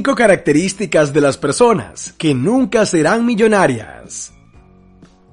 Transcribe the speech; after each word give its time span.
5 0.00 0.14
características 0.14 1.12
de 1.12 1.20
las 1.20 1.36
personas 1.36 2.14
que 2.16 2.32
nunca 2.32 2.86
serán 2.86 3.26
millonarias. 3.26 4.32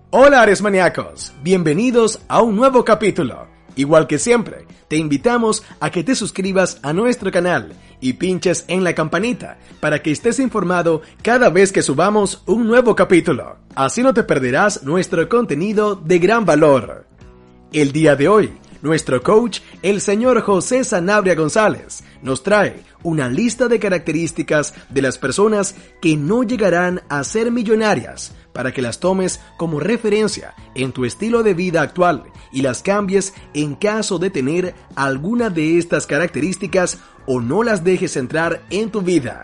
Hola 0.10 0.42
Ares 0.42 0.62
Maníacos, 0.62 1.32
bienvenidos 1.42 2.20
a 2.28 2.42
un 2.42 2.58
nuevo 2.58 2.84
capítulo. 2.84 3.48
Igual 3.78 4.08
que 4.08 4.20
siempre, 4.20 4.68
te 4.90 4.98
invitamos 4.98 5.64
a 5.80 5.90
que 5.90 6.04
te 6.04 6.16
suscribas 6.16 6.80
a 6.84 6.92
nuestro 6.92 7.32
canal 7.32 7.72
y 8.02 8.12
pinches 8.14 8.66
en 8.68 8.84
la 8.84 8.94
campanita 8.94 9.58
para 9.80 10.04
que 10.04 10.12
estés 10.12 10.38
informado 10.38 11.02
cada 11.22 11.50
vez 11.50 11.72
que 11.72 11.82
subamos 11.82 12.44
un 12.46 12.68
nuevo 12.68 12.94
capítulo. 12.94 13.60
Así 13.74 14.04
no 14.04 14.14
te 14.14 14.24
perderás 14.24 14.84
nuestro 14.84 15.30
contenido 15.30 15.96
de 15.96 16.20
gran 16.20 16.46
valor. 16.46 17.08
El 17.72 17.94
día 17.94 18.18
de 18.18 18.28
hoy, 18.28 18.58
nuestro 18.82 19.22
coach, 19.24 19.60
el 19.82 20.02
señor 20.02 20.42
José 20.42 20.84
Sanabria 20.84 21.36
González, 21.36 22.04
nos 22.22 22.44
trae 22.44 22.84
una 23.04 23.30
lista 23.30 23.68
de 23.68 23.80
características 23.80 24.74
de 24.90 25.02
las 25.02 25.18
personas 25.18 25.76
que 26.02 26.18
no 26.18 26.44
llegarán 26.44 27.02
a 27.10 27.24
ser 27.24 27.52
millonarias 27.52 28.34
para 28.54 28.72
que 28.72 28.82
las 28.82 29.00
tomes 29.00 29.40
como 29.58 29.80
referencia 29.80 30.56
en 30.74 30.92
tu 30.92 31.06
estilo 31.06 31.44
de 31.44 31.54
vida 31.54 31.82
actual 31.82 32.24
y 32.52 32.62
las 32.62 32.82
cambies 32.82 33.34
en 33.54 33.76
caso 33.76 34.18
de 34.20 34.30
tener 34.30 34.74
alguna 34.96 35.50
de 35.50 35.78
estas 35.78 36.08
características 36.08 36.98
o 37.28 37.40
no 37.40 37.62
las 37.62 37.84
dejes 37.84 38.16
entrar 38.18 38.64
en 38.70 38.90
tu 38.90 39.02
vida. 39.02 39.44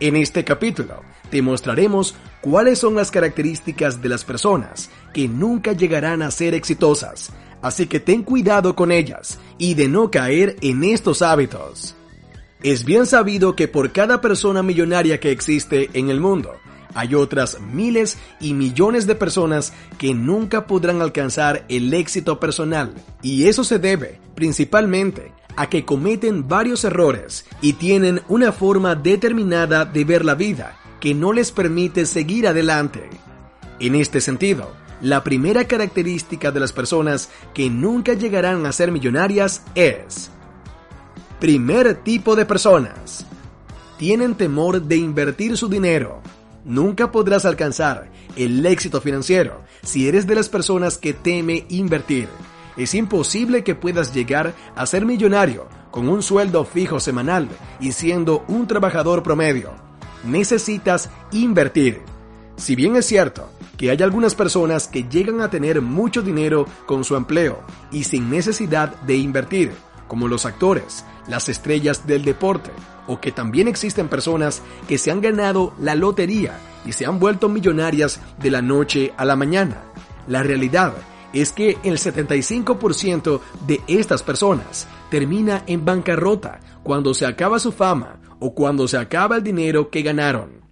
En 0.00 0.16
este 0.16 0.44
capítulo 0.44 1.02
te 1.30 1.40
mostraremos 1.40 2.14
cuáles 2.42 2.78
son 2.78 2.94
las 2.94 3.10
características 3.10 4.02
de 4.02 4.10
las 4.10 4.24
personas 4.24 4.90
que 5.16 5.28
nunca 5.28 5.72
llegarán 5.72 6.20
a 6.20 6.30
ser 6.30 6.52
exitosas, 6.52 7.30
así 7.62 7.86
que 7.86 8.00
ten 8.00 8.22
cuidado 8.22 8.76
con 8.76 8.92
ellas 8.92 9.38
y 9.56 9.72
de 9.72 9.88
no 9.88 10.10
caer 10.10 10.58
en 10.60 10.84
estos 10.84 11.22
hábitos. 11.22 11.94
Es 12.62 12.84
bien 12.84 13.06
sabido 13.06 13.56
que 13.56 13.66
por 13.66 13.92
cada 13.92 14.20
persona 14.20 14.62
millonaria 14.62 15.18
que 15.18 15.30
existe 15.30 15.88
en 15.94 16.10
el 16.10 16.20
mundo, 16.20 16.56
hay 16.92 17.14
otras 17.14 17.58
miles 17.62 18.18
y 18.40 18.52
millones 18.52 19.06
de 19.06 19.14
personas 19.14 19.72
que 19.96 20.12
nunca 20.12 20.66
podrán 20.66 21.00
alcanzar 21.00 21.64
el 21.70 21.94
éxito 21.94 22.38
personal. 22.38 22.92
Y 23.22 23.46
eso 23.46 23.64
se 23.64 23.78
debe 23.78 24.20
principalmente 24.34 25.32
a 25.56 25.70
que 25.70 25.86
cometen 25.86 26.46
varios 26.46 26.84
errores 26.84 27.46
y 27.62 27.72
tienen 27.72 28.20
una 28.28 28.52
forma 28.52 28.94
determinada 28.94 29.86
de 29.86 30.04
ver 30.04 30.26
la 30.26 30.34
vida 30.34 30.76
que 31.00 31.14
no 31.14 31.32
les 31.32 31.52
permite 31.52 32.04
seguir 32.04 32.46
adelante. 32.46 33.08
En 33.80 33.94
este 33.94 34.20
sentido, 34.20 34.74
la 35.00 35.22
primera 35.22 35.66
característica 35.66 36.50
de 36.50 36.60
las 36.60 36.72
personas 36.72 37.28
que 37.54 37.68
nunca 37.70 38.14
llegarán 38.14 38.66
a 38.66 38.72
ser 38.72 38.92
millonarias 38.92 39.62
es 39.74 40.30
Primer 41.40 41.96
tipo 41.96 42.34
de 42.34 42.46
personas. 42.46 43.26
Tienen 43.98 44.34
temor 44.34 44.80
de 44.80 44.96
invertir 44.96 45.56
su 45.56 45.68
dinero 45.68 46.22
Nunca 46.66 47.12
podrás 47.12 47.44
alcanzar 47.44 48.10
el 48.34 48.66
éxito 48.66 49.00
financiero 49.00 49.62
si 49.84 50.08
eres 50.08 50.26
de 50.26 50.34
las 50.34 50.48
personas 50.48 50.98
que 50.98 51.12
teme 51.12 51.64
invertir. 51.68 52.28
Es 52.76 52.92
imposible 52.92 53.62
que 53.62 53.76
puedas 53.76 54.12
llegar 54.12 54.52
a 54.74 54.84
ser 54.84 55.06
millonario 55.06 55.68
con 55.92 56.08
un 56.08 56.24
sueldo 56.24 56.64
fijo 56.64 56.98
semanal 56.98 57.48
y 57.78 57.92
siendo 57.92 58.44
un 58.48 58.66
trabajador 58.66 59.22
promedio. 59.22 59.74
Necesitas 60.24 61.08
invertir. 61.30 62.02
Si 62.56 62.74
bien 62.74 62.96
es 62.96 63.06
cierto 63.06 63.48
que 63.76 63.90
hay 63.90 64.02
algunas 64.02 64.34
personas 64.34 64.88
que 64.88 65.04
llegan 65.04 65.40
a 65.40 65.50
tener 65.50 65.82
mucho 65.82 66.22
dinero 66.22 66.66
con 66.86 67.04
su 67.04 67.16
empleo 67.16 67.60
y 67.90 68.04
sin 68.04 68.30
necesidad 68.30 68.94
de 69.02 69.16
invertir, 69.16 69.72
como 70.08 70.28
los 70.28 70.46
actores, 70.46 71.04
las 71.28 71.48
estrellas 71.48 72.06
del 72.06 72.24
deporte, 72.24 72.70
o 73.06 73.20
que 73.20 73.32
también 73.32 73.68
existen 73.68 74.08
personas 74.08 74.62
que 74.88 74.98
se 74.98 75.10
han 75.10 75.20
ganado 75.20 75.74
la 75.78 75.94
lotería 75.94 76.58
y 76.84 76.92
se 76.92 77.06
han 77.06 77.18
vuelto 77.18 77.48
millonarias 77.48 78.20
de 78.38 78.50
la 78.50 78.62
noche 78.62 79.12
a 79.16 79.24
la 79.24 79.36
mañana. 79.36 79.82
La 80.26 80.42
realidad 80.42 80.94
es 81.32 81.52
que 81.52 81.76
el 81.82 81.98
75% 81.98 83.40
de 83.66 83.80
estas 83.86 84.22
personas 84.22 84.88
termina 85.10 85.64
en 85.66 85.84
bancarrota 85.84 86.60
cuando 86.82 87.14
se 87.14 87.26
acaba 87.26 87.58
su 87.58 87.72
fama 87.72 88.20
o 88.38 88.54
cuando 88.54 88.88
se 88.88 88.96
acaba 88.96 89.36
el 89.36 89.42
dinero 89.42 89.90
que 89.90 90.02
ganaron. 90.02 90.64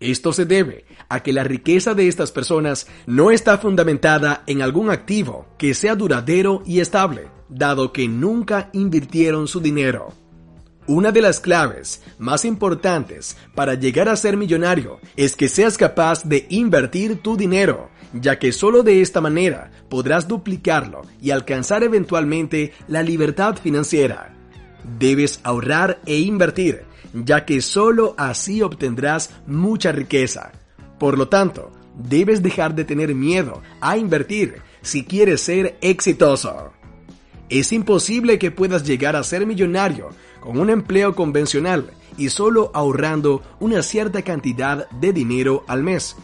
Esto 0.00 0.32
se 0.32 0.44
debe 0.44 0.84
a 1.08 1.22
que 1.22 1.32
la 1.32 1.44
riqueza 1.44 1.94
de 1.94 2.08
estas 2.08 2.32
personas 2.32 2.86
no 3.06 3.30
está 3.30 3.58
fundamentada 3.58 4.42
en 4.46 4.62
algún 4.62 4.90
activo 4.90 5.46
que 5.58 5.74
sea 5.74 5.94
duradero 5.94 6.62
y 6.66 6.80
estable, 6.80 7.28
dado 7.48 7.92
que 7.92 8.08
nunca 8.08 8.70
invirtieron 8.72 9.48
su 9.48 9.60
dinero. 9.60 10.12
Una 10.86 11.12
de 11.12 11.22
las 11.22 11.40
claves 11.40 12.02
más 12.18 12.44
importantes 12.44 13.38
para 13.54 13.72
llegar 13.72 14.08
a 14.08 14.16
ser 14.16 14.36
millonario 14.36 15.00
es 15.16 15.34
que 15.34 15.48
seas 15.48 15.78
capaz 15.78 16.24
de 16.24 16.46
invertir 16.50 17.22
tu 17.22 17.38
dinero, 17.38 17.88
ya 18.12 18.38
que 18.38 18.52
solo 18.52 18.82
de 18.82 19.00
esta 19.00 19.22
manera 19.22 19.70
podrás 19.88 20.28
duplicarlo 20.28 21.00
y 21.22 21.30
alcanzar 21.30 21.84
eventualmente 21.84 22.72
la 22.86 23.02
libertad 23.02 23.56
financiera. 23.56 24.36
Debes 24.98 25.40
ahorrar 25.42 26.00
e 26.04 26.18
invertir, 26.18 26.82
ya 27.14 27.46
que 27.46 27.62
solo 27.62 28.14
así 28.18 28.60
obtendrás 28.60 29.30
mucha 29.46 29.90
riqueza. 29.90 30.52
Por 31.04 31.18
lo 31.18 31.28
tanto, 31.28 31.70
debes 31.98 32.42
dejar 32.42 32.74
de 32.74 32.86
tener 32.86 33.14
miedo 33.14 33.60
a 33.82 33.98
invertir 33.98 34.62
si 34.80 35.04
quieres 35.04 35.42
ser 35.42 35.76
exitoso. 35.82 36.72
Es 37.50 37.72
imposible 37.72 38.38
que 38.38 38.50
puedas 38.50 38.84
llegar 38.84 39.14
a 39.14 39.22
ser 39.22 39.44
millonario 39.46 40.08
con 40.40 40.58
un 40.58 40.70
empleo 40.70 41.14
convencional 41.14 41.90
y 42.16 42.30
solo 42.30 42.70
ahorrando 42.72 43.42
una 43.60 43.82
cierta 43.82 44.22
cantidad 44.22 44.88
de 44.92 45.12
dinero 45.12 45.62
al 45.66 45.82
mes. 45.82 46.16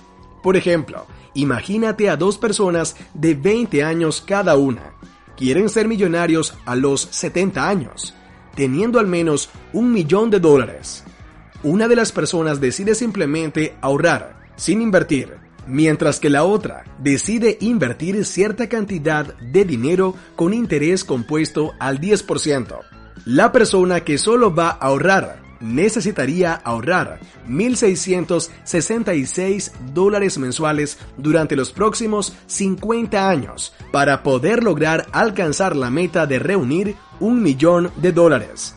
Por 0.42 0.56
ejemplo, 0.56 1.04
imagínate 1.34 2.08
a 2.08 2.16
dos 2.16 2.38
personas 2.38 2.96
de 3.12 3.34
20 3.34 3.84
años 3.84 4.24
cada 4.26 4.56
una. 4.56 4.94
Quieren 5.36 5.68
ser 5.68 5.88
millonarios 5.88 6.54
a 6.64 6.74
los 6.74 7.02
70 7.02 7.68
años, 7.68 8.14
teniendo 8.54 8.98
al 8.98 9.08
menos 9.08 9.50
un 9.74 9.92
millón 9.92 10.30
de 10.30 10.40
dólares. 10.40 11.04
Una 11.62 11.86
de 11.86 11.96
las 11.96 12.12
personas 12.12 12.62
decide 12.62 12.94
simplemente 12.94 13.76
ahorrar, 13.82 14.39
sin 14.60 14.80
invertir, 14.82 15.38
mientras 15.66 16.20
que 16.20 16.28
la 16.28 16.44
otra 16.44 16.84
decide 16.98 17.56
invertir 17.62 18.26
cierta 18.26 18.68
cantidad 18.68 19.34
de 19.38 19.64
dinero 19.64 20.14
con 20.36 20.52
interés 20.52 21.02
compuesto 21.02 21.72
al 21.78 21.98
10%. 21.98 22.78
La 23.24 23.52
persona 23.52 24.00
que 24.00 24.18
solo 24.18 24.54
va 24.54 24.68
a 24.68 24.72
ahorrar 24.72 25.40
necesitaría 25.60 26.52
ahorrar 26.52 27.20
1.666 27.48 29.72
dólares 29.94 30.36
mensuales 30.36 30.98
durante 31.16 31.56
los 31.56 31.72
próximos 31.72 32.36
50 32.46 33.30
años 33.30 33.72
para 33.90 34.22
poder 34.22 34.62
lograr 34.62 35.06
alcanzar 35.12 35.74
la 35.74 35.88
meta 35.88 36.26
de 36.26 36.38
reunir 36.38 36.96
un 37.18 37.42
millón 37.42 37.90
de 37.96 38.12
dólares. 38.12 38.76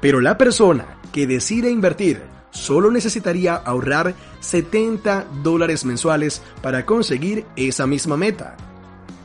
Pero 0.00 0.20
la 0.20 0.36
persona 0.36 0.98
que 1.12 1.28
decide 1.28 1.70
invertir 1.70 2.32
solo 2.52 2.90
necesitaría 2.90 3.54
ahorrar 3.54 4.14
70 4.42 5.26
dólares 5.42 5.86
mensuales 5.86 6.42
para 6.60 6.84
conseguir 6.84 7.46
esa 7.56 7.86
misma 7.86 8.18
meta. 8.18 8.58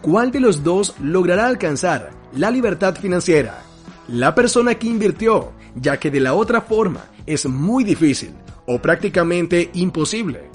¿Cuál 0.02 0.32
de 0.32 0.40
los 0.40 0.64
dos 0.64 0.96
logrará 1.02 1.48
alcanzar 1.48 2.12
la 2.34 2.50
libertad 2.50 2.96
financiera? 2.96 3.68
la 4.08 4.34
persona 4.34 4.76
que 4.76 4.88
invirtió, 4.88 5.52
ya 5.76 5.98
que 5.98 6.10
de 6.10 6.22
la 6.22 6.34
otra 6.34 6.62
forma 6.62 7.06
es 7.26 7.46
muy 7.46 7.84
difícil 7.84 8.34
o 8.66 8.82
prácticamente 8.82 9.70
imposible. 9.74 10.50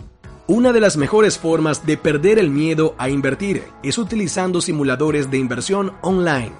Una 0.47 0.73
de 0.73 0.81
las 0.81 0.97
mejores 0.97 1.39
formas 1.39 1.87
de 1.87 1.97
perder 1.97 2.39
el 2.39 2.51
miedo 2.51 2.95
a 2.99 3.09
invertir 3.09 3.63
es 3.83 3.99
utilizando 3.99 4.61
simuladores 4.61 5.31
de 5.31 5.39
inversión 5.39 5.93
online. 6.03 6.53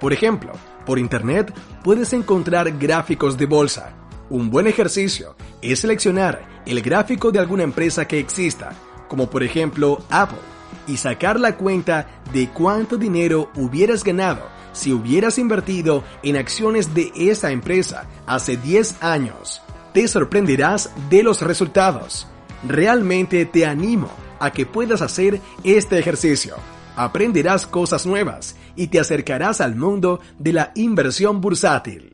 Por 0.00 0.12
ejemplo, 0.12 0.52
por 0.86 0.98
internet 0.98 1.52
puedes 1.82 2.12
encontrar 2.12 2.78
gráficos 2.78 3.36
de 3.38 3.46
bolsa. 3.46 3.94
Un 4.30 4.50
buen 4.50 4.66
ejercicio 4.66 5.36
es 5.60 5.80
seleccionar 5.80 6.62
el 6.66 6.80
gráfico 6.80 7.30
de 7.30 7.38
alguna 7.38 7.62
empresa 7.62 8.08
que 8.08 8.18
exista, 8.18 8.72
como 9.08 9.28
por 9.28 9.42
ejemplo 9.42 10.02
Apple, 10.10 10.38
y 10.86 10.96
sacar 10.96 11.38
la 11.38 11.56
cuenta 11.56 12.06
de 12.32 12.48
cuánto 12.48 12.96
dinero 12.96 13.50
hubieras 13.54 14.02
ganado 14.02 14.54
si 14.72 14.92
hubieras 14.92 15.38
invertido 15.38 16.04
en 16.22 16.36
acciones 16.36 16.94
de 16.94 17.12
esa 17.16 17.52
empresa 17.52 18.06
hace 18.26 18.56
10 18.56 19.02
años. 19.02 19.62
Te 19.92 20.08
sorprenderás 20.08 20.90
de 21.08 21.22
los 21.22 21.40
resultados. 21.42 22.26
Realmente 22.66 23.46
te 23.46 23.64
animo 23.66 24.10
a 24.40 24.50
que 24.50 24.66
puedas 24.66 25.00
hacer 25.00 25.40
este 25.62 25.98
ejercicio. 25.98 26.56
Aprenderás 26.96 27.66
cosas 27.66 28.04
nuevas 28.04 28.56
y 28.74 28.88
te 28.88 29.00
acercarás 29.00 29.60
al 29.60 29.76
mundo 29.76 30.20
de 30.38 30.52
la 30.52 30.72
inversión 30.74 31.40
bursátil. 31.40 32.13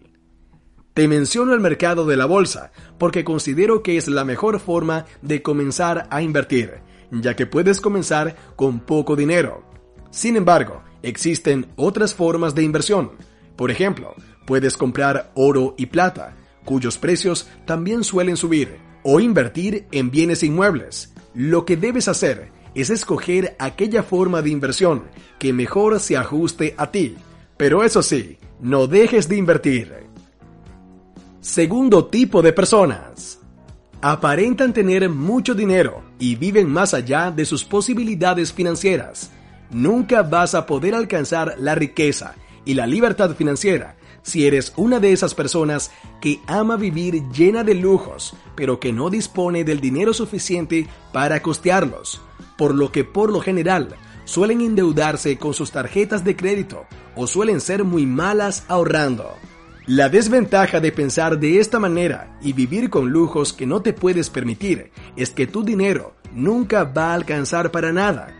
Te 1.00 1.08
menciono 1.08 1.54
el 1.54 1.60
mercado 1.60 2.04
de 2.04 2.18
la 2.18 2.26
bolsa 2.26 2.72
porque 2.98 3.24
considero 3.24 3.82
que 3.82 3.96
es 3.96 4.06
la 4.06 4.26
mejor 4.26 4.60
forma 4.60 5.06
de 5.22 5.40
comenzar 5.40 6.06
a 6.10 6.20
invertir, 6.20 6.82
ya 7.10 7.34
que 7.34 7.46
puedes 7.46 7.80
comenzar 7.80 8.36
con 8.54 8.80
poco 8.80 9.16
dinero. 9.16 9.64
Sin 10.10 10.36
embargo, 10.36 10.82
Existen 11.02 11.68
otras 11.76 12.14
formas 12.14 12.54
de 12.54 12.62
inversión. 12.62 13.12
Por 13.56 13.70
ejemplo, 13.70 14.14
puedes 14.46 14.76
comprar 14.76 15.30
oro 15.34 15.74
y 15.78 15.86
plata, 15.86 16.36
cuyos 16.66 16.98
precios 16.98 17.48
también 17.64 18.04
suelen 18.04 18.36
subir, 18.36 18.76
o 19.02 19.20
invertir 19.20 19.86
en 19.92 20.10
bienes 20.10 20.42
inmuebles. 20.42 21.14
Lo 21.32 21.64
que 21.64 21.78
debes 21.78 22.08
hacer 22.08 22.52
es 22.74 22.90
escoger 22.90 23.56
aquella 23.58 24.02
forma 24.02 24.42
de 24.42 24.50
inversión 24.50 25.04
que 25.38 25.54
mejor 25.54 25.98
se 26.00 26.18
ajuste 26.18 26.74
a 26.76 26.90
ti. 26.90 27.16
Pero 27.56 27.84
eso 27.84 28.02
sí, 28.02 28.38
no 28.60 28.86
dejes 28.86 29.28
de 29.28 29.36
invertir. 29.36 30.09
Segundo 31.40 32.04
tipo 32.04 32.42
de 32.42 32.52
personas. 32.52 33.38
Aparentan 34.02 34.74
tener 34.74 35.08
mucho 35.08 35.54
dinero 35.54 36.02
y 36.18 36.36
viven 36.36 36.68
más 36.70 36.92
allá 36.92 37.30
de 37.30 37.46
sus 37.46 37.64
posibilidades 37.64 38.52
financieras. 38.52 39.30
Nunca 39.70 40.22
vas 40.22 40.54
a 40.54 40.66
poder 40.66 40.94
alcanzar 40.94 41.54
la 41.58 41.74
riqueza 41.74 42.34
y 42.66 42.74
la 42.74 42.86
libertad 42.86 43.34
financiera 43.36 43.96
si 44.22 44.46
eres 44.46 44.74
una 44.76 45.00
de 45.00 45.12
esas 45.12 45.34
personas 45.34 45.90
que 46.20 46.40
ama 46.46 46.76
vivir 46.76 47.26
llena 47.30 47.64
de 47.64 47.74
lujos, 47.74 48.34
pero 48.54 48.78
que 48.78 48.92
no 48.92 49.08
dispone 49.08 49.64
del 49.64 49.80
dinero 49.80 50.12
suficiente 50.12 50.88
para 51.10 51.40
costearlos, 51.40 52.20
por 52.58 52.74
lo 52.74 52.92
que 52.92 53.04
por 53.04 53.32
lo 53.32 53.40
general 53.40 53.96
suelen 54.26 54.60
endeudarse 54.60 55.38
con 55.38 55.54
sus 55.54 55.70
tarjetas 55.70 56.22
de 56.22 56.36
crédito 56.36 56.84
o 57.16 57.26
suelen 57.26 57.62
ser 57.62 57.82
muy 57.82 58.04
malas 58.04 58.64
ahorrando. 58.68 59.36
La 59.90 60.08
desventaja 60.08 60.78
de 60.78 60.92
pensar 60.92 61.40
de 61.40 61.58
esta 61.58 61.80
manera 61.80 62.38
y 62.40 62.52
vivir 62.52 62.90
con 62.90 63.10
lujos 63.10 63.52
que 63.52 63.66
no 63.66 63.82
te 63.82 63.92
puedes 63.92 64.30
permitir 64.30 64.92
es 65.16 65.30
que 65.30 65.48
tu 65.48 65.64
dinero 65.64 66.14
nunca 66.32 66.84
va 66.84 67.10
a 67.10 67.14
alcanzar 67.14 67.72
para 67.72 67.92
nada. 67.92 68.32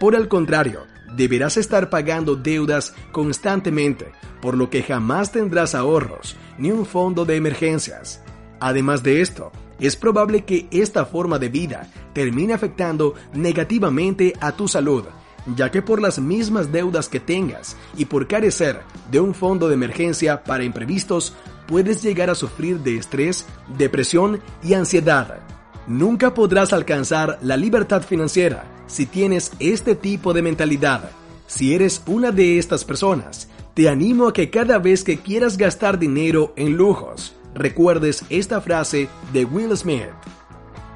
Por 0.00 0.16
el 0.16 0.26
contrario, 0.26 0.80
deberás 1.14 1.58
estar 1.58 1.90
pagando 1.90 2.34
deudas 2.34 2.92
constantemente, 3.12 4.06
por 4.42 4.56
lo 4.56 4.68
que 4.68 4.82
jamás 4.82 5.30
tendrás 5.30 5.76
ahorros 5.76 6.34
ni 6.58 6.72
un 6.72 6.84
fondo 6.84 7.24
de 7.24 7.36
emergencias. 7.36 8.20
Además 8.58 9.04
de 9.04 9.20
esto, 9.20 9.52
es 9.78 9.94
probable 9.94 10.44
que 10.44 10.66
esta 10.72 11.06
forma 11.06 11.38
de 11.38 11.50
vida 11.50 11.88
termine 12.14 12.52
afectando 12.52 13.14
negativamente 13.32 14.32
a 14.40 14.50
tu 14.56 14.66
salud, 14.66 15.04
ya 15.54 15.70
que 15.70 15.82
por 15.82 16.00
las 16.00 16.18
mismas 16.18 16.72
deudas 16.72 17.08
que 17.08 17.20
tengas 17.20 17.76
y 17.96 18.06
por 18.06 18.26
carecer 18.26 18.80
de 19.10 19.20
un 19.20 19.34
fondo 19.34 19.68
de 19.68 19.74
emergencia 19.74 20.42
para 20.42 20.64
imprevistos, 20.64 21.34
puedes 21.66 22.02
llegar 22.02 22.30
a 22.30 22.34
sufrir 22.34 22.80
de 22.80 22.96
estrés, 22.96 23.46
depresión 23.76 24.40
y 24.62 24.74
ansiedad. 24.74 25.38
Nunca 25.86 26.34
podrás 26.34 26.72
alcanzar 26.72 27.38
la 27.42 27.56
libertad 27.56 28.02
financiera 28.02 28.64
si 28.86 29.06
tienes 29.06 29.52
este 29.58 29.94
tipo 29.94 30.32
de 30.32 30.42
mentalidad. 30.42 31.10
Si 31.46 31.74
eres 31.74 32.02
una 32.06 32.32
de 32.32 32.58
estas 32.58 32.84
personas, 32.84 33.48
te 33.74 33.88
animo 33.88 34.28
a 34.28 34.32
que 34.32 34.50
cada 34.50 34.78
vez 34.78 35.04
que 35.04 35.18
quieras 35.18 35.56
gastar 35.56 35.98
dinero 35.98 36.52
en 36.56 36.76
lujos, 36.76 37.36
recuerdes 37.54 38.24
esta 38.30 38.60
frase 38.60 39.08
de 39.32 39.44
Will 39.44 39.76
Smith. 39.76 40.10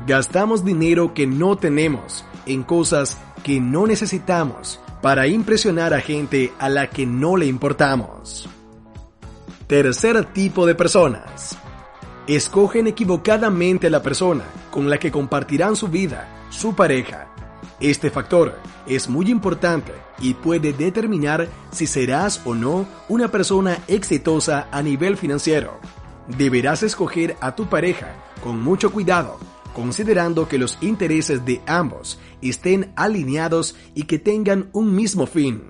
Gastamos 0.07 0.65
dinero 0.65 1.13
que 1.15 1.27
no 1.27 1.57
tenemos 1.57 2.25
en 2.47 2.63
cosas 2.63 3.19
que 3.43 3.61
no 3.61 3.87
necesitamos 3.87 4.81
para 5.01 5.27
impresionar 5.27 5.95
a 5.95 6.01
gente 6.01 6.53
a 6.59 6.69
la 6.69 6.89
que 6.89 7.07
no 7.07 7.37
le 7.37 7.47
importamos. 7.47 8.49
Tercer 9.67 10.25
tipo 10.33 10.67
de 10.67 10.75
personas. 10.75 11.57
Escogen 12.27 12.87
equivocadamente 12.87 13.87
a 13.87 13.91
la 13.91 14.03
persona 14.03 14.45
con 14.71 14.91
la 14.91 14.99
que 14.99 15.11
compartirán 15.11 15.77
su 15.77 15.89
vida, 15.89 16.29
su 16.51 16.75
pareja. 16.75 17.29
Este 17.81 18.11
factor 18.11 18.59
es 18.87 19.09
muy 19.09 19.31
importante 19.31 19.93
y 20.19 20.35
puede 20.35 20.73
determinar 20.73 21.49
si 21.71 21.87
serás 21.87 22.43
o 22.45 22.55
no 22.55 22.87
una 23.09 23.29
persona 23.29 23.79
exitosa 23.89 24.69
a 24.71 24.83
nivel 24.83 25.17
financiero. 25.17 25.79
Deberás 26.27 26.83
escoger 26.83 27.37
a 27.41 27.55
tu 27.55 27.67
pareja 27.69 28.15
con 28.43 28.63
mucho 28.63 28.93
cuidado, 28.93 29.39
considerando 29.75 30.49
que 30.49 30.59
los 30.59 30.79
intereses 30.81 31.45
de 31.45 31.61
ambos 31.67 32.19
estén 32.43 32.93
alineados 32.97 33.77
y 33.95 34.05
que 34.05 34.19
tengan 34.19 34.69
un 34.73 34.95
mismo 34.95 35.27
fin. 35.27 35.63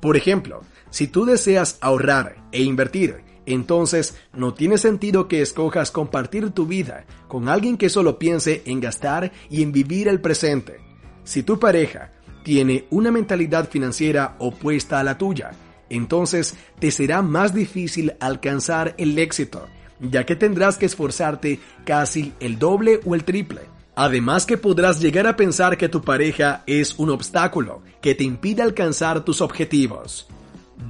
Por 0.00 0.16
ejemplo, 0.16 0.62
si 0.90 1.06
tú 1.06 1.24
deseas 1.24 1.78
ahorrar 1.80 2.36
e 2.52 2.62
invertir, 2.62 3.22
entonces 3.46 4.16
no 4.34 4.54
tiene 4.54 4.78
sentido 4.78 5.28
que 5.28 5.42
escojas 5.42 5.90
compartir 5.90 6.50
tu 6.50 6.66
vida 6.66 7.04
con 7.28 7.48
alguien 7.48 7.76
que 7.76 7.88
solo 7.88 8.18
piense 8.18 8.62
en 8.66 8.80
gastar 8.80 9.32
y 9.50 9.62
en 9.62 9.72
vivir 9.72 10.08
el 10.08 10.20
presente. 10.20 10.80
Si 11.24 11.42
tu 11.42 11.58
pareja 11.58 12.12
tiene 12.44 12.86
una 12.90 13.10
mentalidad 13.10 13.68
financiera 13.68 14.36
opuesta 14.38 15.00
a 15.00 15.04
la 15.04 15.18
tuya, 15.18 15.52
entonces 15.88 16.54
te 16.78 16.90
será 16.90 17.22
más 17.22 17.54
difícil 17.54 18.14
alcanzar 18.20 18.94
el 18.98 19.18
éxito, 19.18 19.66
ya 20.02 20.26
que 20.26 20.36
tendrás 20.36 20.76
que 20.76 20.86
esforzarte 20.86 21.60
casi 21.84 22.32
el 22.40 22.58
doble 22.58 23.00
o 23.04 23.14
el 23.14 23.24
triple. 23.24 23.62
Además 23.94 24.46
que 24.46 24.56
podrás 24.56 25.00
llegar 25.00 25.26
a 25.26 25.36
pensar 25.36 25.76
que 25.76 25.88
tu 25.88 26.02
pareja 26.02 26.62
es 26.66 26.98
un 26.98 27.10
obstáculo 27.10 27.82
que 28.00 28.14
te 28.14 28.24
impide 28.24 28.62
alcanzar 28.62 29.24
tus 29.24 29.40
objetivos. 29.40 30.26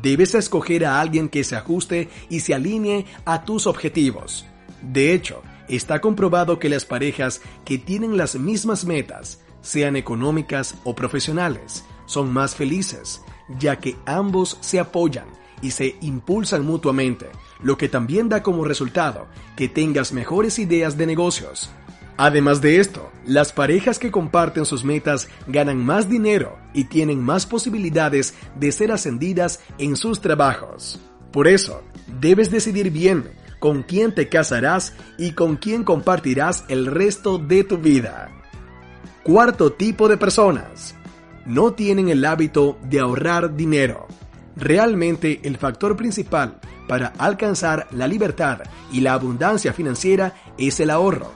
Debes 0.00 0.34
escoger 0.34 0.86
a 0.86 1.00
alguien 1.00 1.28
que 1.28 1.44
se 1.44 1.56
ajuste 1.56 2.08
y 2.30 2.40
se 2.40 2.54
alinee 2.54 3.04
a 3.24 3.44
tus 3.44 3.66
objetivos. 3.66 4.46
De 4.80 5.12
hecho, 5.12 5.42
está 5.68 6.00
comprobado 6.00 6.58
que 6.58 6.68
las 6.68 6.84
parejas 6.84 7.42
que 7.64 7.78
tienen 7.78 8.16
las 8.16 8.36
mismas 8.36 8.84
metas, 8.84 9.40
sean 9.60 9.96
económicas 9.96 10.76
o 10.84 10.94
profesionales, 10.94 11.84
son 12.06 12.32
más 12.32 12.54
felices, 12.54 13.22
ya 13.58 13.78
que 13.78 13.96
ambos 14.06 14.58
se 14.60 14.80
apoyan 14.80 15.26
y 15.60 15.70
se 15.70 15.96
impulsan 16.00 16.64
mutuamente, 16.64 17.26
lo 17.62 17.76
que 17.76 17.88
también 17.88 18.28
da 18.28 18.42
como 18.42 18.64
resultado 18.64 19.26
que 19.56 19.68
tengas 19.68 20.12
mejores 20.12 20.58
ideas 20.58 20.96
de 20.96 21.06
negocios. 21.06 21.70
Además 22.16 22.60
de 22.60 22.78
esto, 22.78 23.10
las 23.26 23.52
parejas 23.52 23.98
que 23.98 24.10
comparten 24.10 24.66
sus 24.66 24.84
metas 24.84 25.28
ganan 25.46 25.84
más 25.84 26.08
dinero 26.08 26.58
y 26.74 26.84
tienen 26.84 27.20
más 27.22 27.46
posibilidades 27.46 28.34
de 28.54 28.70
ser 28.70 28.92
ascendidas 28.92 29.60
en 29.78 29.96
sus 29.96 30.20
trabajos. 30.20 31.00
Por 31.32 31.48
eso, 31.48 31.82
debes 32.20 32.50
decidir 32.50 32.90
bien 32.90 33.24
con 33.58 33.82
quién 33.82 34.14
te 34.14 34.28
casarás 34.28 34.92
y 35.18 35.32
con 35.32 35.56
quién 35.56 35.84
compartirás 35.84 36.64
el 36.68 36.86
resto 36.86 37.38
de 37.38 37.64
tu 37.64 37.78
vida. 37.78 38.28
Cuarto 39.22 39.72
tipo 39.72 40.08
de 40.08 40.16
personas. 40.16 40.94
No 41.46 41.72
tienen 41.72 42.08
el 42.08 42.24
hábito 42.24 42.78
de 42.82 43.00
ahorrar 43.00 43.56
dinero. 43.56 44.06
Realmente 44.56 45.40
el 45.44 45.56
factor 45.56 45.96
principal 45.96 46.60
para 46.92 47.14
alcanzar 47.16 47.86
la 47.92 48.06
libertad 48.06 48.58
y 48.92 49.00
la 49.00 49.14
abundancia 49.14 49.72
financiera 49.72 50.34
es 50.58 50.78
el 50.78 50.90
ahorro. 50.90 51.32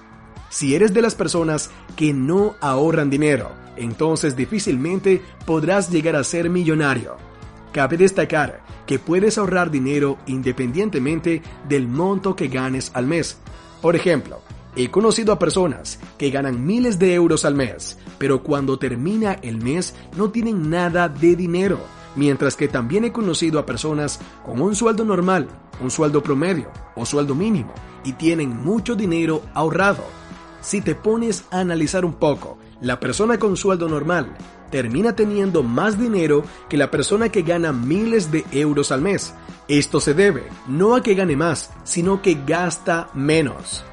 Si 0.50 0.74
eres 0.74 0.92
de 0.92 1.00
las 1.00 1.14
personas 1.14 1.70
que 1.96 2.12
no 2.12 2.56
ahorran 2.60 3.08
dinero, 3.08 3.52
entonces 3.74 4.36
difícilmente 4.36 5.22
podrás 5.46 5.90
llegar 5.90 6.14
a 6.14 6.24
ser 6.24 6.50
millonario. 6.50 7.16
Cabe 7.72 7.96
destacar 7.96 8.60
que 8.86 8.98
puedes 8.98 9.38
ahorrar 9.38 9.70
dinero 9.70 10.18
independientemente 10.26 11.40
del 11.66 11.88
monto 11.88 12.36
que 12.36 12.48
ganes 12.48 12.90
al 12.92 13.06
mes. 13.06 13.38
Por 13.80 13.96
ejemplo, 13.96 14.42
He 14.78 14.90
conocido 14.90 15.32
a 15.32 15.38
personas 15.38 15.98
que 16.18 16.28
ganan 16.28 16.66
miles 16.66 16.98
de 16.98 17.14
euros 17.14 17.46
al 17.46 17.54
mes, 17.54 17.96
pero 18.18 18.42
cuando 18.42 18.78
termina 18.78 19.32
el 19.40 19.56
mes 19.56 19.94
no 20.18 20.30
tienen 20.30 20.68
nada 20.68 21.08
de 21.08 21.34
dinero, 21.34 21.80
mientras 22.16 22.56
que 22.56 22.66
también 22.66 23.04
he 23.04 23.12
conocido 23.12 23.58
a 23.60 23.66
personas 23.66 24.18
con 24.44 24.60
un 24.60 24.74
sueldo 24.74 25.04
normal, 25.04 25.48
un 25.80 25.90
sueldo 25.90 26.22
promedio 26.22 26.70
o 26.96 27.06
sueldo 27.06 27.34
mínimo 27.34 27.72
y 28.04 28.14
tienen 28.14 28.56
mucho 28.64 28.96
dinero 28.96 29.42
ahorrado. 29.54 30.04
Si 30.60 30.80
te 30.80 30.94
pones 30.94 31.44
a 31.50 31.60
analizar 31.60 32.04
un 32.04 32.14
poco, 32.14 32.58
la 32.80 32.98
persona 32.98 33.38
con 33.38 33.56
sueldo 33.56 33.88
normal 33.88 34.36
termina 34.70 35.14
teniendo 35.14 35.62
más 35.62 35.98
dinero 35.98 36.42
que 36.68 36.76
la 36.76 36.90
persona 36.90 37.28
que 37.28 37.42
gana 37.42 37.72
miles 37.72 38.32
de 38.32 38.44
euros 38.50 38.90
al 38.90 39.00
mes. 39.00 39.32
Esto 39.68 40.00
se 40.00 40.14
debe 40.14 40.44
no 40.66 40.94
a 40.94 41.02
que 41.02 41.14
gane 41.14 41.36
más, 41.36 41.70
sino 41.84 42.22
que 42.22 42.38
gasta 42.46 43.08
menos. 43.14 43.84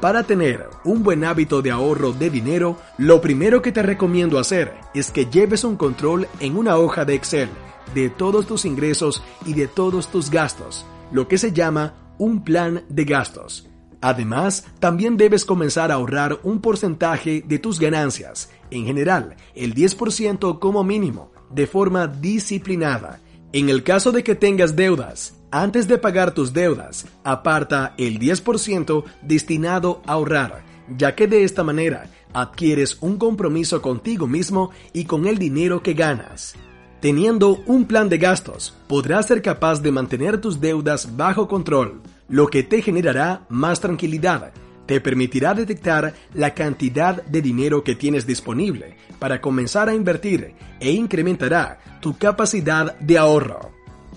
Para 0.00 0.24
tener 0.24 0.68
un 0.84 1.02
buen 1.02 1.24
hábito 1.24 1.62
de 1.62 1.70
ahorro 1.70 2.12
de 2.12 2.28
dinero, 2.28 2.76
lo 2.98 3.20
primero 3.20 3.62
que 3.62 3.72
te 3.72 3.82
recomiendo 3.82 4.38
hacer 4.38 4.74
es 4.94 5.10
que 5.10 5.26
lleves 5.26 5.64
un 5.64 5.76
control 5.76 6.28
en 6.40 6.56
una 6.56 6.76
hoja 6.76 7.04
de 7.04 7.14
Excel 7.14 7.48
de 7.94 8.10
todos 8.10 8.46
tus 8.46 8.64
ingresos 8.64 9.22
y 9.44 9.54
de 9.54 9.66
todos 9.66 10.08
tus 10.08 10.30
gastos, 10.30 10.84
lo 11.12 11.28
que 11.28 11.38
se 11.38 11.52
llama 11.52 11.94
un 12.18 12.44
plan 12.44 12.84
de 12.88 13.04
gastos. 13.04 13.68
Además, 14.00 14.66
también 14.78 15.16
debes 15.16 15.44
comenzar 15.44 15.90
a 15.90 15.94
ahorrar 15.94 16.38
un 16.42 16.60
porcentaje 16.60 17.42
de 17.46 17.58
tus 17.58 17.80
ganancias, 17.80 18.50
en 18.70 18.84
general 18.84 19.36
el 19.54 19.74
10% 19.74 20.58
como 20.58 20.84
mínimo, 20.84 21.32
de 21.50 21.66
forma 21.66 22.06
disciplinada. 22.06 23.20
En 23.52 23.68
el 23.68 23.82
caso 23.82 24.12
de 24.12 24.22
que 24.22 24.34
tengas 24.34 24.76
deudas, 24.76 25.34
antes 25.50 25.88
de 25.88 25.98
pagar 25.98 26.34
tus 26.34 26.52
deudas, 26.52 27.06
aparta 27.24 27.94
el 27.96 28.18
10% 28.18 29.04
destinado 29.22 30.02
a 30.06 30.12
ahorrar, 30.12 30.64
ya 30.96 31.14
que 31.14 31.26
de 31.26 31.44
esta 31.44 31.62
manera 31.62 32.10
adquieres 32.32 32.98
un 33.00 33.16
compromiso 33.16 33.80
contigo 33.80 34.26
mismo 34.26 34.70
y 34.92 35.04
con 35.04 35.26
el 35.26 35.38
dinero 35.38 35.82
que 35.82 35.94
ganas. 35.94 36.54
Teniendo 37.00 37.62
un 37.66 37.84
plan 37.84 38.08
de 38.08 38.16
gastos, 38.16 38.74
podrás 38.88 39.26
ser 39.26 39.42
capaz 39.42 39.82
de 39.82 39.92
mantener 39.92 40.40
tus 40.40 40.60
deudas 40.60 41.16
bajo 41.16 41.46
control, 41.46 42.00
lo 42.28 42.48
que 42.48 42.62
te 42.62 42.80
generará 42.80 43.44
más 43.50 43.80
tranquilidad. 43.80 44.52
Te 44.86 45.00
permitirá 45.00 45.52
detectar 45.52 46.14
la 46.32 46.54
cantidad 46.54 47.22
de 47.24 47.42
dinero 47.42 47.84
que 47.84 47.94
tienes 47.94 48.26
disponible 48.26 48.96
para 49.18 49.40
comenzar 49.40 49.88
a 49.88 49.94
invertir 49.94 50.54
e 50.80 50.92
incrementará 50.92 51.80
tu 52.00 52.16
capacidad 52.16 52.98
de 52.98 53.18
ahorro. 53.18 53.72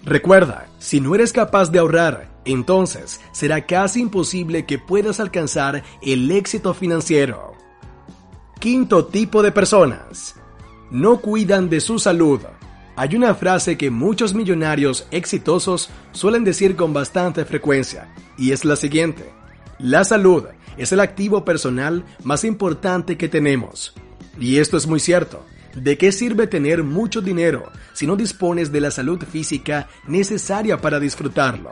Recuerda, 0.06 0.68
si 0.80 1.02
no 1.02 1.16
eres 1.16 1.34
capaz 1.34 1.72
de 1.72 1.80
ahorrar, 1.80 2.30
entonces 2.46 3.20
será 3.34 3.66
casi 3.66 4.00
imposible 4.00 4.66
que 4.66 4.80
puedas 4.80 5.20
alcanzar 5.20 5.84
el 6.02 6.32
éxito 6.32 6.74
financiero. 6.74 7.54
Quinto 8.60 9.06
tipo 9.06 9.44
de 9.44 9.52
personas. 9.52 10.36
No 10.92 11.18
cuidan 11.18 11.70
de 11.70 11.82
su 11.82 12.00
salud. 12.00 12.40
Hay 13.00 13.16
una 13.16 13.34
frase 13.34 13.78
que 13.78 13.90
muchos 13.90 14.34
millonarios 14.34 15.08
exitosos 15.10 15.90
suelen 16.12 16.44
decir 16.44 16.76
con 16.76 16.92
bastante 16.92 17.46
frecuencia, 17.46 18.14
y 18.38 18.52
es 18.52 18.66
la 18.66 18.76
siguiente. 18.76 19.24
La 19.78 20.04
salud 20.04 20.44
es 20.76 20.92
el 20.92 21.00
activo 21.00 21.46
personal 21.46 22.04
más 22.26 22.44
importante 22.44 23.18
que 23.18 23.30
tenemos. 23.30 23.94
Y 24.38 24.58
esto 24.58 24.76
es 24.76 24.86
muy 24.86 25.00
cierto. 25.00 25.46
¿De 25.76 25.98
qué 25.98 26.12
sirve 26.12 26.46
tener 26.46 26.84
mucho 26.84 27.22
dinero 27.22 27.72
si 27.94 28.06
no 28.06 28.18
dispones 28.18 28.70
de 28.70 28.82
la 28.82 28.92
salud 28.92 29.24
física 29.24 29.88
necesaria 30.06 30.76
para 30.82 31.00
disfrutarlo? 31.00 31.72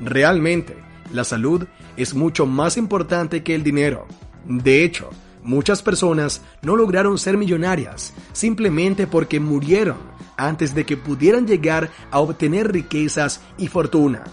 Realmente, 0.00 0.76
la 1.12 1.22
salud 1.22 1.68
es 1.96 2.14
mucho 2.14 2.46
más 2.46 2.76
importante 2.76 3.44
que 3.44 3.54
el 3.54 3.62
dinero. 3.62 4.08
De 4.44 4.82
hecho, 4.82 5.10
muchas 5.44 5.84
personas 5.84 6.42
no 6.62 6.74
lograron 6.74 7.16
ser 7.16 7.36
millonarias 7.36 8.12
simplemente 8.32 9.06
porque 9.06 9.38
murieron 9.38 10.13
antes 10.36 10.74
de 10.74 10.84
que 10.84 10.96
pudieran 10.96 11.46
llegar 11.46 11.90
a 12.10 12.20
obtener 12.20 12.72
riquezas 12.72 13.40
y 13.58 13.68
fortuna. 13.68 14.24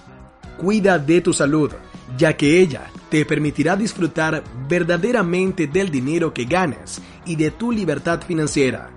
Cuida 0.57 0.99
de 0.99 1.21
tu 1.21 1.33
salud, 1.33 1.71
ya 2.17 2.35
que 2.35 2.59
ella 2.59 2.89
te 3.09 3.25
permitirá 3.25 3.75
disfrutar 3.75 4.43
verdaderamente 4.67 5.67
del 5.67 5.91
dinero 5.91 6.33
que 6.33 6.45
ganes 6.45 7.01
y 7.25 7.35
de 7.35 7.51
tu 7.51 7.71
libertad 7.71 8.21
financiera. 8.21 8.89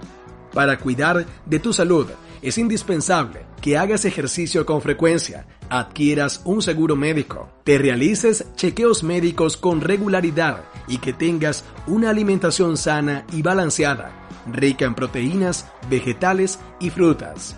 Para 0.53 0.79
cuidar 0.79 1.27
de 1.47 1.59
tu 1.59 1.73
salud, 1.73 2.07
es 2.43 2.59
indispensable 2.59 3.47
que 3.61 3.79
hagas 3.79 4.05
ejercicio 4.05 4.67
con 4.67 4.83
frecuencia, 4.83 5.47
adquieras 5.71 6.43
un 6.45 6.61
seguro 6.61 6.95
médico, 6.95 7.49
te 7.65 7.79
realices 7.79 8.47
chequeos 8.55 9.03
médicos 9.03 9.57
con 9.57 9.81
regularidad 9.81 10.65
y 10.87 10.99
que 10.99 11.13
tengas 11.13 11.65
una 11.87 12.11
alimentación 12.11 12.77
sana 12.77 13.25
y 13.33 13.41
balanceada 13.43 14.24
rica 14.47 14.85
en 14.85 14.95
proteínas, 14.95 15.67
vegetales 15.89 16.59
y 16.81 16.91
frutas. 16.91 17.57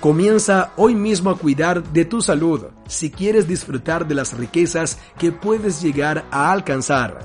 Comienza 0.00 0.72
hoy 0.76 0.94
mismo 0.94 1.30
a 1.30 1.38
cuidar 1.38 1.82
de 1.82 2.04
tu 2.04 2.22
salud 2.22 2.66
si 2.86 3.10
quieres 3.10 3.48
disfrutar 3.48 4.06
de 4.06 4.14
las 4.14 4.36
riquezas 4.36 4.98
que 5.18 5.32
puedes 5.32 5.82
llegar 5.82 6.24
a 6.30 6.52
alcanzar. 6.52 7.18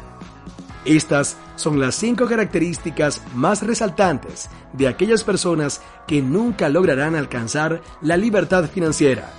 Estas 0.84 1.38
son 1.56 1.80
las 1.80 1.96
cinco 1.96 2.26
características 2.26 3.22
más 3.36 3.62
resaltantes 3.62 4.50
de 4.74 4.88
aquellas 4.88 5.24
personas 5.24 5.82
que 6.08 6.22
nunca 6.22 6.68
lograrán 6.68 7.16
alcanzar 7.16 7.82
la 8.02 8.18
libertad 8.18 8.68
financiera. 8.68 9.32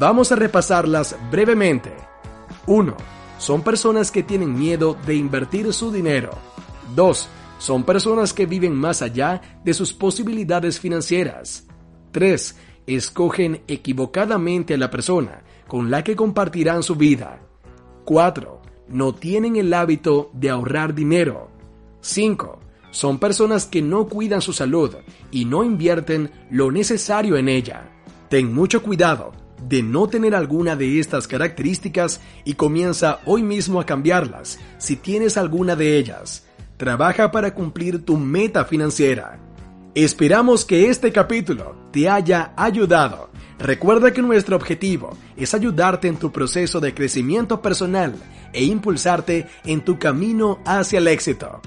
Vamos 0.00 0.32
a 0.32 0.36
repasarlas 0.36 1.16
brevemente. 1.30 1.94
1. 2.66 2.96
Son 3.38 3.62
personas 3.62 4.10
que 4.10 4.22
tienen 4.22 4.58
miedo 4.58 4.96
de 5.06 5.14
invertir 5.14 5.72
su 5.72 5.92
dinero. 5.92 6.32
2 6.94 7.28
son 7.64 7.84
personas 7.84 8.34
que 8.34 8.44
viven 8.44 8.74
más 8.74 9.00
allá 9.00 9.40
de 9.64 9.72
sus 9.72 9.94
posibilidades 9.94 10.78
financieras. 10.78 11.66
3. 12.12 12.58
Escogen 12.86 13.62
equivocadamente 13.66 14.74
a 14.74 14.76
la 14.76 14.90
persona 14.90 15.42
con 15.66 15.90
la 15.90 16.04
que 16.04 16.14
compartirán 16.14 16.82
su 16.82 16.94
vida. 16.94 17.40
4. 18.04 18.60
No 18.88 19.14
tienen 19.14 19.56
el 19.56 19.72
hábito 19.72 20.30
de 20.34 20.50
ahorrar 20.50 20.94
dinero. 20.94 21.48
5. 22.02 22.60
Son 22.90 23.18
personas 23.18 23.64
que 23.64 23.80
no 23.80 24.08
cuidan 24.08 24.42
su 24.42 24.52
salud 24.52 24.96
y 25.30 25.46
no 25.46 25.64
invierten 25.64 26.32
lo 26.50 26.70
necesario 26.70 27.38
en 27.38 27.48
ella. 27.48 27.88
Ten 28.28 28.52
mucho 28.52 28.82
cuidado 28.82 29.32
de 29.66 29.82
no 29.82 30.06
tener 30.06 30.34
alguna 30.34 30.76
de 30.76 31.00
estas 31.00 31.26
características 31.26 32.20
y 32.44 32.56
comienza 32.56 33.20
hoy 33.24 33.42
mismo 33.42 33.80
a 33.80 33.86
cambiarlas 33.86 34.58
si 34.76 34.96
tienes 34.96 35.38
alguna 35.38 35.76
de 35.76 35.96
ellas. 35.96 36.44
Trabaja 36.76 37.30
para 37.30 37.54
cumplir 37.54 38.04
tu 38.04 38.16
meta 38.16 38.64
financiera. 38.64 39.38
Esperamos 39.94 40.64
que 40.64 40.90
este 40.90 41.12
capítulo 41.12 41.76
te 41.92 42.08
haya 42.08 42.52
ayudado. 42.56 43.30
Recuerda 43.60 44.12
que 44.12 44.20
nuestro 44.20 44.56
objetivo 44.56 45.16
es 45.36 45.54
ayudarte 45.54 46.08
en 46.08 46.16
tu 46.16 46.32
proceso 46.32 46.80
de 46.80 46.92
crecimiento 46.92 47.62
personal 47.62 48.16
e 48.52 48.64
impulsarte 48.64 49.46
en 49.64 49.82
tu 49.82 50.00
camino 50.00 50.58
hacia 50.66 50.98
el 50.98 51.06
éxito. 51.06 51.60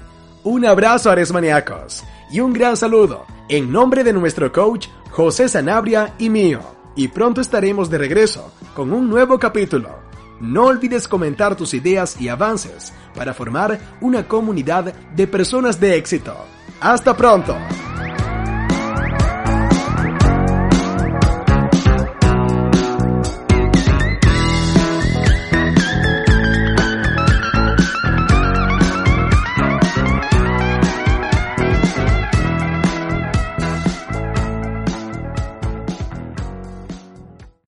Un 0.43 0.65
abrazo, 0.65 1.09
Aresmaniacos, 1.09 2.03
y 2.29 2.41
un 2.41 2.51
gran 2.51 2.75
saludo 2.75 3.25
en 3.47 3.71
nombre 3.71 4.03
de 4.03 4.11
nuestro 4.11 4.51
coach 4.51 4.87
José 5.11 5.47
Sanabria 5.47 6.15
y 6.19 6.29
mío. 6.29 6.59
Y 6.97 7.07
pronto 7.07 7.39
estaremos 7.39 7.89
de 7.89 7.97
regreso 7.97 8.51
con 8.75 8.91
un 8.91 9.09
nuevo 9.09 9.39
capítulo. 9.39 10.05
No 10.41 10.65
olvides 10.65 11.07
comentar 11.07 11.55
tus 11.55 11.73
ideas 11.73 12.19
y 12.19 12.27
avances 12.27 12.93
para 13.17 13.33
formar 13.33 13.77
una 13.99 14.27
comunidad 14.27 14.93
de 14.93 15.27
personas 15.27 15.79
de 15.79 15.97
éxito. 15.97 16.37
¡Hasta 16.79 17.17
pronto! 17.17 17.57